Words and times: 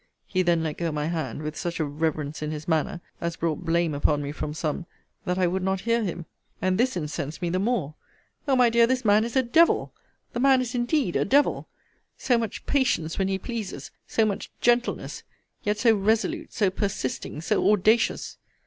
He 0.25 0.41
then 0.41 0.63
let 0.63 0.77
go 0.79 0.91
my 0.91 1.05
hand, 1.09 1.43
with 1.43 1.55
such 1.55 1.79
a 1.79 1.85
reverence 1.85 2.41
in 2.41 2.49
his 2.49 2.67
manner, 2.67 3.01
as 3.21 3.35
brought 3.35 3.63
blame 3.63 3.93
upon 3.93 4.19
me 4.23 4.31
from 4.31 4.51
some, 4.51 4.87
that 5.25 5.37
I 5.37 5.45
would 5.45 5.61
not 5.61 5.81
hear 5.81 6.03
him. 6.03 6.25
And 6.59 6.79
this 6.79 6.97
incensed 6.97 7.39
me 7.39 7.51
the 7.51 7.59
more. 7.59 7.93
O 8.47 8.55
my 8.55 8.71
dear, 8.71 8.87
this 8.87 9.05
man 9.05 9.23
is 9.23 9.35
a 9.35 9.43
devil! 9.43 9.93
This 10.33 10.41
man 10.41 10.59
is 10.59 10.73
indeed 10.73 11.15
a 11.15 11.23
devil! 11.23 11.67
So 12.17 12.39
much 12.39 12.65
patience 12.65 13.19
when 13.19 13.27
he 13.27 13.37
pleases! 13.37 13.91
So 14.07 14.25
much 14.25 14.51
gentleness! 14.59 15.21
Yet 15.61 15.77
so 15.77 15.95
resolute, 15.95 16.51
so 16.51 16.71
persisting, 16.71 17.39
so 17.39 17.71
audacious! 17.71 18.39